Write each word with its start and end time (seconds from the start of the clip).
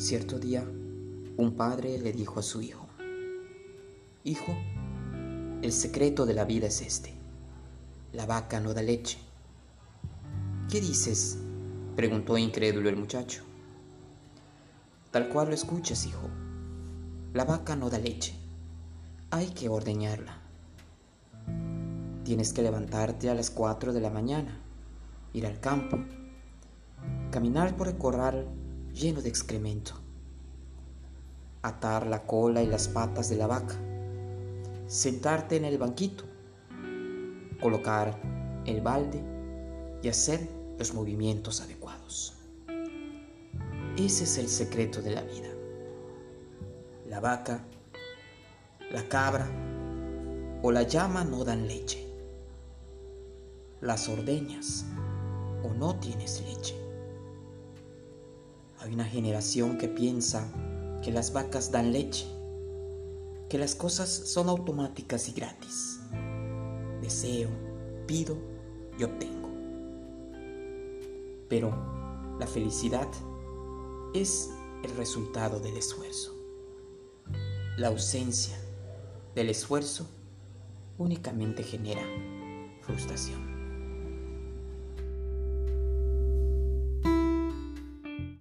Cierto 0.00 0.38
día, 0.38 0.64
un 1.36 1.56
padre 1.58 1.98
le 1.98 2.10
dijo 2.12 2.40
a 2.40 2.42
su 2.42 2.62
hijo, 2.62 2.86
Hijo, 4.24 4.56
el 5.60 5.72
secreto 5.72 6.24
de 6.24 6.32
la 6.32 6.46
vida 6.46 6.68
es 6.68 6.80
este. 6.80 7.12
La 8.14 8.24
vaca 8.24 8.60
no 8.60 8.72
da 8.72 8.80
leche. 8.80 9.18
¿Qué 10.70 10.80
dices? 10.80 11.36
preguntó 11.96 12.38
incrédulo 12.38 12.88
el 12.88 12.96
muchacho. 12.96 13.42
Tal 15.10 15.28
cual 15.28 15.48
lo 15.48 15.54
escuchas, 15.54 16.06
hijo. 16.06 16.30
La 17.34 17.44
vaca 17.44 17.76
no 17.76 17.90
da 17.90 17.98
leche. 17.98 18.32
Hay 19.30 19.48
que 19.48 19.68
ordeñarla. 19.68 20.38
Tienes 22.24 22.54
que 22.54 22.62
levantarte 22.62 23.28
a 23.28 23.34
las 23.34 23.50
4 23.50 23.92
de 23.92 24.00
la 24.00 24.08
mañana, 24.08 24.58
ir 25.34 25.44
al 25.46 25.60
campo, 25.60 25.98
caminar 27.30 27.76
por 27.76 27.88
el 27.88 27.98
corral 27.98 28.48
lleno 28.94 29.22
de 29.22 29.28
excremento, 29.28 29.94
atar 31.62 32.06
la 32.06 32.26
cola 32.26 32.62
y 32.62 32.66
las 32.66 32.88
patas 32.88 33.28
de 33.28 33.36
la 33.36 33.46
vaca, 33.46 33.76
sentarte 34.86 35.56
en 35.56 35.64
el 35.64 35.78
banquito, 35.78 36.24
colocar 37.60 38.20
el 38.66 38.80
balde 38.80 39.22
y 40.02 40.08
hacer 40.08 40.48
los 40.78 40.94
movimientos 40.94 41.60
adecuados. 41.60 42.34
Ese 43.96 44.24
es 44.24 44.38
el 44.38 44.48
secreto 44.48 45.02
de 45.02 45.10
la 45.10 45.22
vida. 45.22 45.48
La 47.08 47.20
vaca, 47.20 47.64
la 48.90 49.08
cabra 49.08 49.48
o 50.62 50.72
la 50.72 50.82
llama 50.82 51.24
no 51.24 51.44
dan 51.44 51.66
leche. 51.66 52.06
Las 53.80 54.08
ordeñas 54.08 54.84
o 55.62 55.74
no 55.74 55.96
tienes 55.96 56.42
leche. 56.42 56.89
Hay 58.80 58.94
una 58.94 59.04
generación 59.04 59.76
que 59.76 59.88
piensa 59.88 60.50
que 61.02 61.12
las 61.12 61.34
vacas 61.34 61.70
dan 61.70 61.92
leche, 61.92 62.26
que 63.50 63.58
las 63.58 63.74
cosas 63.74 64.08
son 64.08 64.48
automáticas 64.48 65.28
y 65.28 65.32
gratis. 65.32 66.00
Deseo, 67.02 67.50
pido 68.06 68.38
y 68.98 69.04
obtengo. 69.04 69.50
Pero 71.50 71.70
la 72.38 72.46
felicidad 72.46 73.08
es 74.14 74.48
el 74.82 74.96
resultado 74.96 75.60
del 75.60 75.76
esfuerzo. 75.76 76.34
La 77.76 77.88
ausencia 77.88 78.58
del 79.34 79.50
esfuerzo 79.50 80.06
únicamente 80.96 81.62
genera 81.62 82.02
frustración. 82.80 83.49